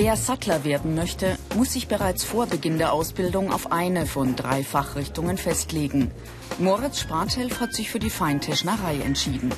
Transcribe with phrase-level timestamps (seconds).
[0.00, 4.62] Wer Sattler werden möchte, muss sich bereits vor Beginn der Ausbildung auf eine von drei
[4.62, 6.12] Fachrichtungen festlegen.
[6.60, 9.52] Moritz Sprathelf hat sich für die Feintischnerei entschieden.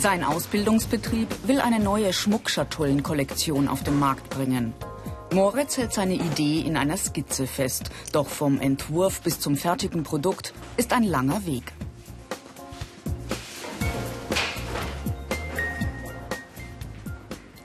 [0.00, 4.72] Sein Ausbildungsbetrieb will eine neue Schmuckschatullenkollektion auf den Markt bringen.
[5.32, 10.54] Moritz hält seine Idee in einer Skizze fest, doch vom Entwurf bis zum fertigen Produkt
[10.76, 11.72] ist ein langer Weg.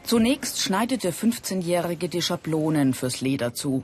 [0.03, 3.83] Zunächst schneidet der 15-Jährige die Schablonen fürs Leder zu.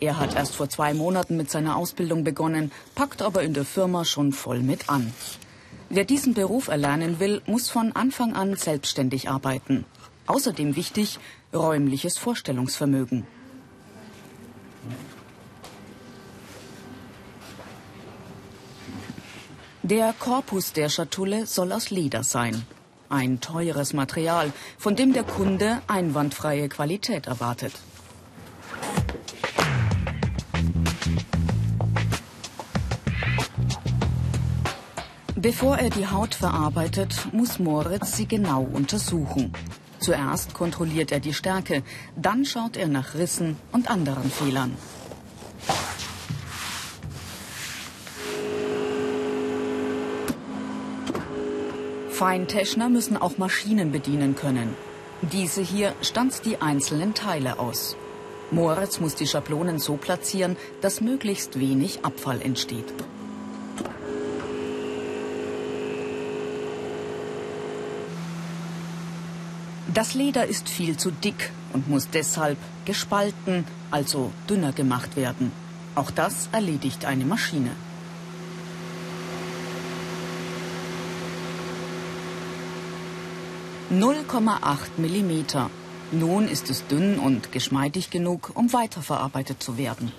[0.00, 4.04] Er hat erst vor zwei Monaten mit seiner Ausbildung begonnen, packt aber in der Firma
[4.04, 5.14] schon voll mit an.
[5.88, 9.84] Wer diesen Beruf erlernen will, muss von Anfang an selbstständig arbeiten.
[10.26, 11.18] Außerdem wichtig,
[11.54, 13.26] räumliches Vorstellungsvermögen.
[19.84, 22.66] Der Korpus der Schatulle soll aus Leder sein.
[23.08, 27.72] Ein teures Material, von dem der Kunde einwandfreie Qualität erwartet.
[35.46, 39.52] Bevor er die Haut verarbeitet, muss Moritz sie genau untersuchen.
[40.00, 41.84] Zuerst kontrolliert er die Stärke,
[42.16, 44.76] dann schaut er nach Rissen und anderen Fehlern.
[52.10, 54.74] Feintäschner müssen auch Maschinen bedienen können.
[55.22, 57.96] Diese hier stanzt die einzelnen Teile aus.
[58.50, 62.92] Moritz muss die Schablonen so platzieren, dass möglichst wenig Abfall entsteht.
[69.96, 75.52] Das Leder ist viel zu dick und muss deshalb gespalten, also dünner gemacht werden.
[75.94, 77.70] Auch das erledigt eine Maschine.
[83.90, 85.70] 0,8 Millimeter.
[86.12, 90.12] Nun ist es dünn und geschmeidig genug, um weiterverarbeitet zu werden.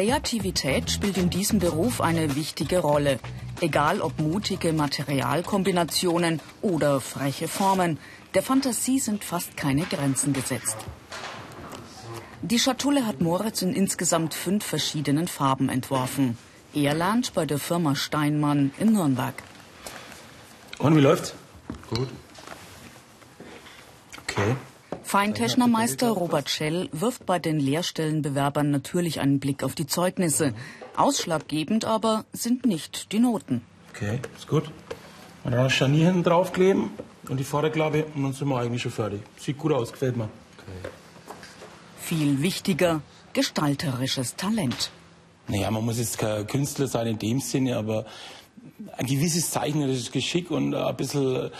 [0.00, 3.18] Kreativität spielt in diesem Beruf eine wichtige Rolle.
[3.60, 7.98] Egal ob mutige Materialkombinationen oder freche Formen,
[8.32, 10.78] der Fantasie sind fast keine Grenzen gesetzt.
[12.40, 16.38] Die Schatulle hat Moritz in insgesamt fünf verschiedenen Farben entworfen.
[16.72, 19.34] Er lernt bei der Firma Steinmann in Nürnberg.
[20.78, 21.34] Und wie läuft's?
[21.90, 22.08] Gut.
[24.22, 24.56] Okay.
[25.10, 30.54] Feinteschnermeister Robert Schell wirft bei den Lehrstellenbewerbern natürlich einen Blick auf die Zeugnisse.
[30.94, 33.62] Ausschlaggebend aber sind nicht die Noten.
[33.92, 34.70] Okay, ist gut.
[35.42, 36.90] Und dann das Scharnier hinten draufkleben
[37.28, 39.22] und die Vorderklappe und dann sind wir eigentlich schon fertig.
[39.36, 40.28] Sieht gut aus, gefällt mir.
[40.58, 40.88] Okay.
[41.98, 44.92] Viel wichtiger, gestalterisches Talent.
[45.48, 48.06] Naja, man muss jetzt kein Künstler sein in dem Sinne, aber
[48.96, 51.50] ein gewisses zeichnerisches Geschick und ein bisschen,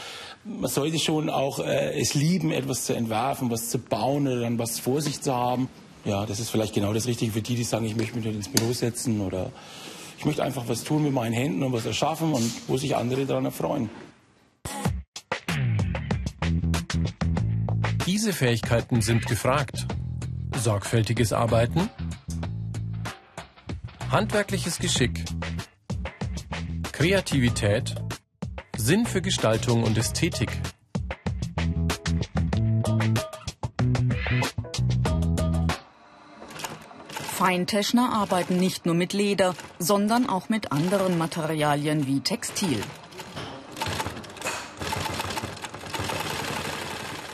[0.45, 4.59] man sollte schon auch äh, es lieben, etwas zu entwerfen, was zu bauen oder dann
[4.59, 5.69] was vor sich zu haben.
[6.05, 8.49] Ja, das ist vielleicht genau das Richtige für die, die sagen, ich möchte mich ins
[8.49, 9.51] Büro setzen oder
[10.19, 13.27] ich möchte einfach was tun mit meinen Händen und was erschaffen und wo sich andere
[13.27, 13.91] daran erfreuen.
[18.07, 19.87] Diese Fähigkeiten sind gefragt
[20.61, 21.89] sorgfältiges Arbeiten,
[24.11, 25.25] handwerkliches Geschick,
[27.01, 27.95] Kreativität,
[28.77, 30.51] Sinn für Gestaltung und Ästhetik.
[37.39, 42.83] Feinteschner arbeiten nicht nur mit Leder, sondern auch mit anderen Materialien wie Textil.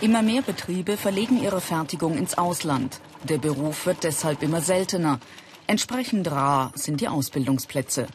[0.01, 3.01] Immer mehr Betriebe verlegen ihre Fertigung ins Ausland.
[3.25, 5.19] Der Beruf wird deshalb immer seltener.
[5.67, 8.07] Entsprechend rar sind die Ausbildungsplätze.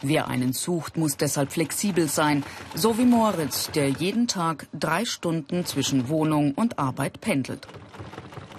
[0.00, 5.66] Wer einen sucht, muss deshalb flexibel sein, so wie Moritz, der jeden Tag drei Stunden
[5.66, 7.66] zwischen Wohnung und Arbeit pendelt.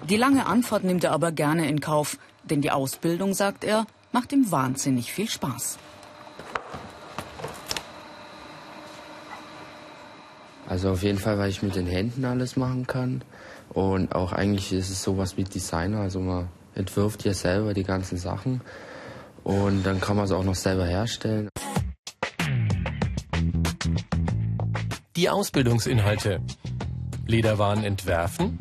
[0.09, 4.33] Die lange Anfahrt nimmt er aber gerne in Kauf, denn die Ausbildung, sagt er, macht
[4.33, 5.77] ihm wahnsinnig viel Spaß.
[10.67, 13.23] Also auf jeden Fall, weil ich mit den Händen alles machen kann.
[13.69, 18.17] Und auch eigentlich ist es sowas wie Designer, also man entwirft ja selber die ganzen
[18.17, 18.61] Sachen
[19.43, 21.49] und dann kann man es auch noch selber herstellen.
[25.15, 26.41] Die Ausbildungsinhalte.
[27.29, 28.57] Lederwaren entwerfen,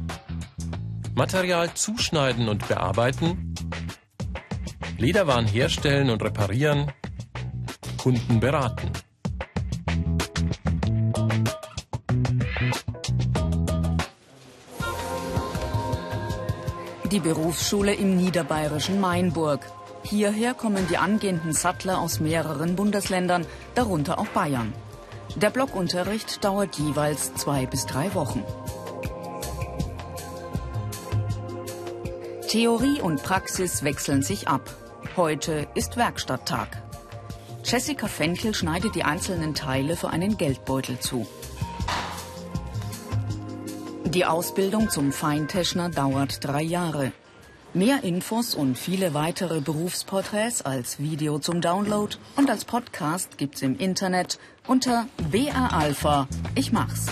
[1.15, 3.55] Material zuschneiden und bearbeiten,
[4.99, 6.93] Lederwaren herstellen und reparieren,
[7.97, 8.93] Kunden beraten.
[17.11, 19.61] Die Berufsschule im niederbayerischen Mainburg.
[20.11, 23.45] Hierher kommen die angehenden Sattler aus mehreren Bundesländern,
[23.75, 24.73] darunter auch Bayern.
[25.37, 28.43] Der Blockunterricht dauert jeweils zwei bis drei Wochen.
[32.49, 34.75] Theorie und Praxis wechseln sich ab.
[35.15, 36.83] Heute ist Werkstatttag.
[37.63, 41.27] Jessica Fenkel schneidet die einzelnen Teile für einen Geldbeutel zu.
[44.07, 47.13] Die Ausbildung zum Feinteschner dauert drei Jahre.
[47.75, 53.77] Mehr Infos und viele weitere Berufsporträts als Video zum Download und als Podcast gibt's im
[53.77, 56.27] Internet unter BR Alpha.
[56.55, 57.07] Ich mach's.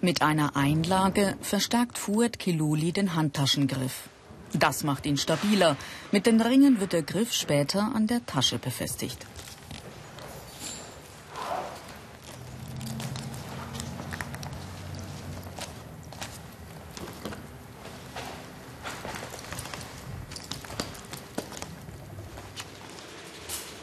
[0.00, 4.08] Mit einer Einlage verstärkt Fuad Kiluli den Handtaschengriff.
[4.52, 5.76] Das macht ihn stabiler.
[6.12, 9.26] Mit den Ringen wird der Griff später an der Tasche befestigt.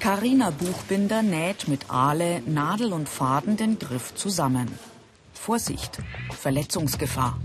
[0.09, 4.67] Carina Buchbinder näht mit Aale, Nadel und Faden den Griff zusammen.
[5.35, 5.99] Vorsicht,
[6.31, 7.37] Verletzungsgefahr.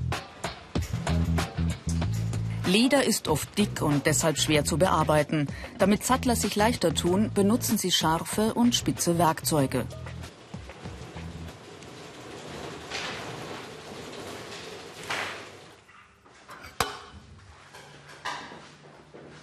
[2.66, 5.46] Leder ist oft dick und deshalb schwer zu bearbeiten.
[5.76, 9.84] Damit Sattler sich leichter tun, benutzen sie scharfe und spitze Werkzeuge.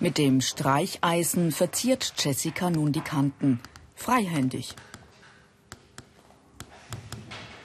[0.02, 3.60] Mit dem Streicheisen verziert Jessica nun die Kanten.
[3.94, 4.74] Freihändig.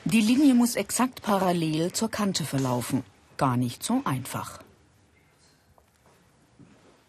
[0.05, 3.05] Die Linie muss exakt parallel zur Kante verlaufen.
[3.39, 4.61] Gar nicht so einfach.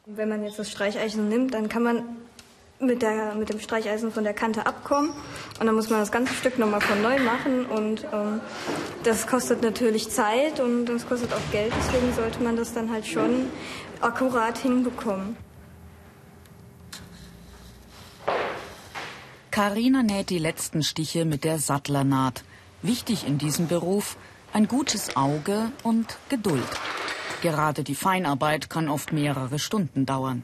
[0.05, 2.03] Wenn man jetzt das Streicheisen nimmt, dann kann man
[2.79, 5.11] mit, der, mit dem Streicheisen von der Kante abkommen
[5.59, 8.39] und dann muss man das ganze Stück nochmal von neu machen und ähm,
[9.03, 13.07] das kostet natürlich Zeit und das kostet auch Geld, deswegen sollte man das dann halt
[13.07, 13.47] schon
[14.01, 15.37] akkurat hinbekommen.
[19.51, 22.43] Karina näht die letzten Stiche mit der Sattlernaht.
[22.83, 24.15] Wichtig in diesem Beruf
[24.53, 26.61] ein gutes Auge und Geduld.
[27.41, 30.43] Gerade die Feinarbeit kann oft mehrere Stunden dauern.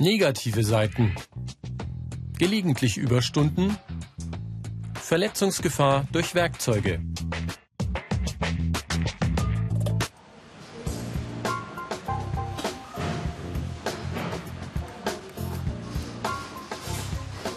[0.00, 1.12] Negative Seiten.
[2.38, 3.76] Gelegentlich Überstunden.
[4.94, 7.00] Verletzungsgefahr durch Werkzeuge.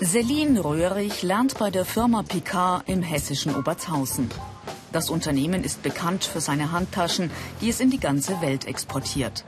[0.04, 4.32] Celine Röhrig lernt bei der Firma Picard im hessischen Obertshausen.
[4.92, 7.30] Das Unternehmen ist bekannt für seine Handtaschen,
[7.62, 9.46] die es in die ganze Welt exportiert.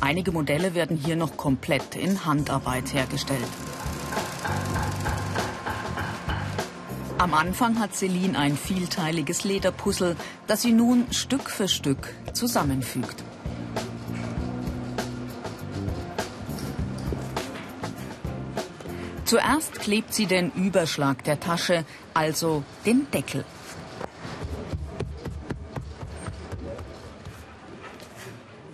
[0.00, 3.48] Einige Modelle werden hier noch komplett in Handarbeit hergestellt.
[7.18, 10.16] Am Anfang hat Celine ein vielteiliges Lederpuzzle,
[10.46, 13.22] das sie nun Stück für Stück zusammenfügt.
[19.26, 23.44] Zuerst klebt sie den Überschlag der Tasche, also den Deckel.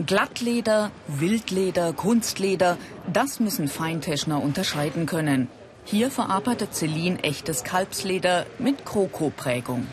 [0.06, 2.78] Glattleder, Wildleder, Kunstleder,
[3.12, 5.48] das müssen Feinteschner unterscheiden können.
[5.84, 9.88] Hier verarbeitet Celine echtes Kalbsleder mit Krokoprägung.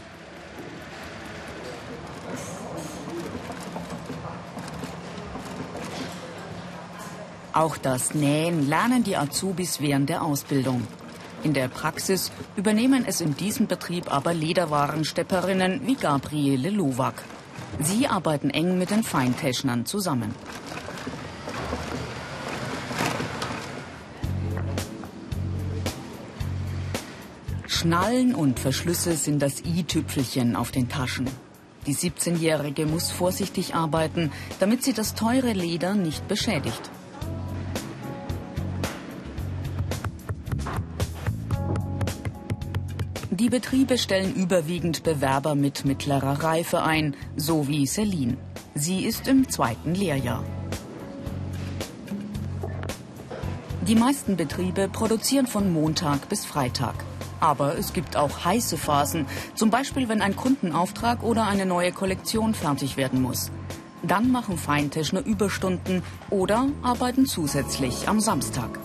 [7.54, 10.88] Auch das Nähen lernen die Azubis während der Ausbildung.
[11.42, 17.24] In der Praxis übernehmen es in diesem Betrieb aber Lederwarenstepperinnen wie Gabriele Lowak.
[17.80, 20.34] Sie arbeiten eng mit den Feinteschnern zusammen.
[27.68, 31.28] Schnallen und Verschlüsse sind das i-Tüpfelchen auf den Taschen.
[31.86, 36.90] Die 17-Jährige muss vorsichtig arbeiten, damit sie das teure Leder nicht beschädigt.
[43.54, 48.36] Betriebe stellen überwiegend Bewerber mit mittlerer Reife ein, so wie Celine.
[48.74, 50.44] Sie ist im zweiten Lehrjahr.
[53.88, 56.96] Die meisten Betriebe produzieren von Montag bis Freitag.
[57.40, 62.56] Aber es gibt auch heiße Phasen, zum Beispiel wenn ein Kundenauftrag oder eine neue Kollektion
[62.56, 63.52] fertig werden muss.
[64.02, 68.80] Dann machen Feintischner Überstunden oder arbeiten zusätzlich am Samstag.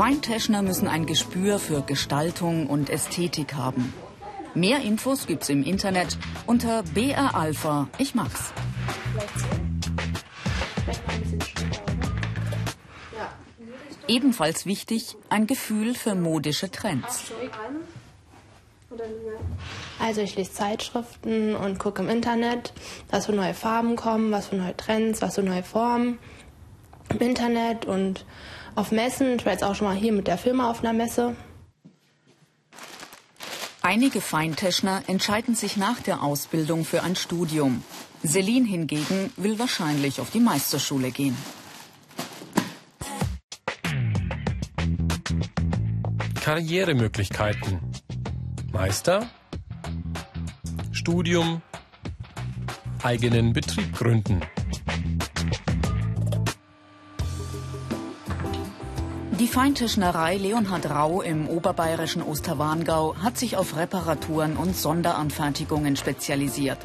[0.00, 3.92] Feintäschner müssen ein Gespür für Gestaltung und Ästhetik haben.
[4.54, 6.16] Mehr Infos gibt's im Internet
[6.46, 7.86] unter BR Alpha.
[7.98, 8.54] Ich mag's.
[14.08, 17.30] Ebenfalls wichtig, ein Gefühl für modische Trends.
[19.98, 22.72] Also ich lese Zeitschriften und gucke im Internet,
[23.10, 26.18] was für neue Farben kommen, was für neue Trends, was für neue Formen
[27.10, 28.24] im Internet und
[28.74, 29.36] auf Messen.
[29.36, 31.36] Ich war jetzt auch schon mal hier mit der Firma auf einer Messe.
[33.82, 37.82] Einige Feintäschner entscheiden sich nach der Ausbildung für ein Studium.
[38.24, 41.36] Celine hingegen will wahrscheinlich auf die Meisterschule gehen.
[46.42, 47.80] Karrieremöglichkeiten.
[48.72, 49.28] Meister,
[50.92, 51.62] Studium,
[53.02, 54.40] eigenen Betrieb gründen.
[59.40, 66.76] Die Feintischnerei Leonhard Rau im oberbayerischen Osterwarngau hat sich auf Reparaturen und Sonderanfertigungen spezialisiert.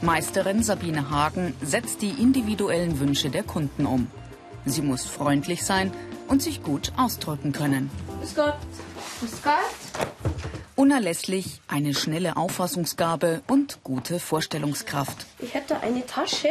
[0.00, 4.06] Meisterin Sabine Hagen setzt die individuellen Wünsche der Kunden um.
[4.64, 5.90] Sie muss freundlich sein
[6.28, 7.90] und sich gut ausdrücken können.
[8.20, 8.54] Grüß Gott.
[9.18, 10.10] Grüß Gott.
[10.76, 15.26] Unerlässlich eine schnelle Auffassungsgabe und gute Vorstellungskraft.
[15.40, 16.50] Ich hätte eine Tasche.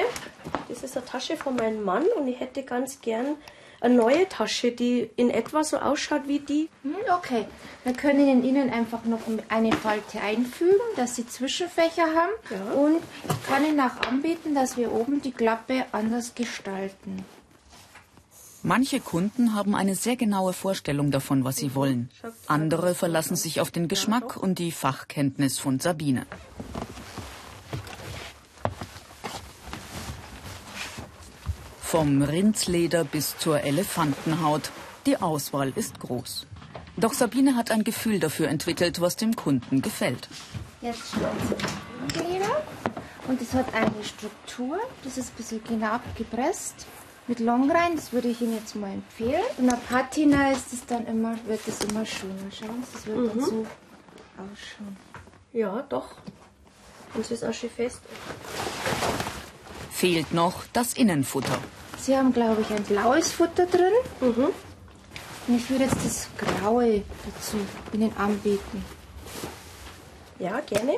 [0.67, 3.37] Das ist eine Tasche von meinem Mann und ich hätte ganz gern
[3.81, 6.69] eine neue Tasche, die in etwa so ausschaut wie die.
[6.83, 7.45] Hm, okay,
[7.83, 12.33] wir können in Ihnen einfach noch eine Falte einfügen, dass Sie Zwischenfächer haben.
[12.49, 12.73] Ja.
[12.73, 17.25] Und ich kann Ihnen auch anbieten, dass wir oben die Klappe anders gestalten.
[18.61, 22.09] Manche Kunden haben eine sehr genaue Vorstellung davon, was sie wollen.
[22.45, 26.25] Andere verlassen sich auf den Geschmack und die Fachkenntnis von Sabine.
[31.89, 34.69] Vom Rindsleder bis zur Elefantenhaut.
[35.07, 36.45] Die Auswahl ist groß.
[36.97, 40.29] Doch Sabine hat ein Gefühl dafür entwickelt, was dem Kunden gefällt.
[40.83, 41.35] Jetzt schauen
[42.13, 42.61] Sie Leder.
[43.27, 44.77] Und es hat eine Struktur.
[45.03, 46.85] Das ist ein bisschen genau gepresst.
[47.25, 49.41] Mit Longrein, das würde ich Ihnen jetzt mal empfehlen.
[49.57, 52.51] Und nach Patina ist es dann immer, wird es immer schöner.
[52.51, 53.65] Schauen Sie, das wird dann so
[54.37, 54.95] ausschauen.
[55.53, 56.17] Ja, doch.
[57.15, 58.01] Und sie ist auch schön fest.
[59.99, 61.57] Fehlt noch das Innenfutter.
[61.99, 63.91] Sie haben, glaube ich, ein blaues Futter drin.
[64.21, 64.45] Mhm.
[65.45, 67.57] Und ich würde jetzt das graue dazu
[67.91, 68.85] Ihnen anbieten.
[70.39, 70.95] Ja, gerne.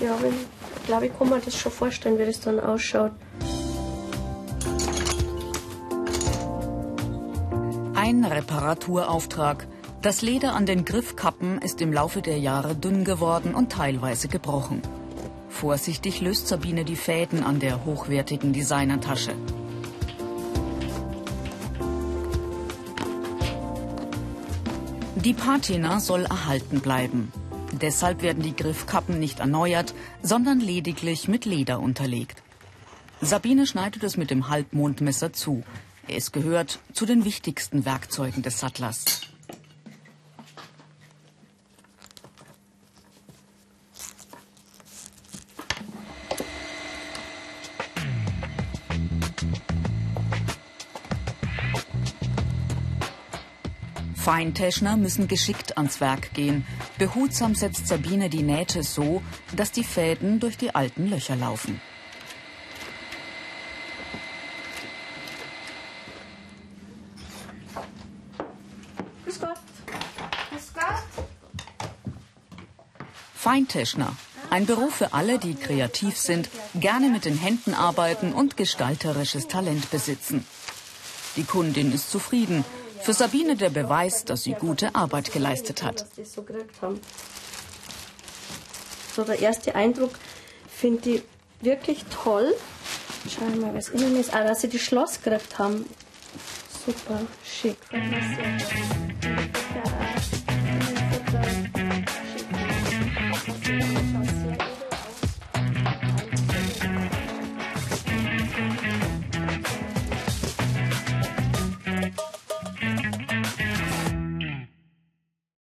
[0.00, 3.12] Ja, wenn, ich glaube, ich kann mir das schon vorstellen, wie das dann ausschaut.
[7.94, 9.66] Ein Reparaturauftrag.
[10.00, 14.80] Das Leder an den Griffkappen ist im Laufe der Jahre dünn geworden und teilweise gebrochen.
[15.60, 19.34] Vorsichtig löst Sabine die Fäden an der hochwertigen Designertasche.
[25.16, 27.30] Die Patina soll erhalten bleiben.
[27.72, 32.42] Deshalb werden die Griffkappen nicht erneuert, sondern lediglich mit Leder unterlegt.
[33.20, 35.62] Sabine schneidet es mit dem Halbmondmesser zu.
[36.08, 39.29] Es gehört zu den wichtigsten Werkzeugen des Sattlers.
[54.30, 56.64] Feintäschner müssen geschickt ans Werk gehen.
[56.98, 59.22] Behutsam setzt Sabine die Nähte so,
[59.56, 61.80] dass die Fäden durch die alten Löcher laufen.
[69.24, 69.58] Grüß Gott.
[70.50, 71.02] Grüß Gott.
[73.34, 74.14] Feintäschner.
[74.50, 79.90] Ein Beruf für alle, die kreativ sind, gerne mit den Händen arbeiten und gestalterisches Talent
[79.90, 80.46] besitzen.
[81.34, 82.64] Die Kundin ist zufrieden.
[83.02, 86.06] Für Sabine der Beweis, dass sie gute Arbeit geleistet hat.
[89.14, 90.12] So der erste Eindruck
[90.68, 91.22] finde ich
[91.60, 92.54] wirklich toll.
[93.28, 94.34] Schauen wir mal, was innen ist.
[94.34, 95.86] Ah, dass sie die Schloss gekriegt haben.
[96.86, 97.76] Super schick.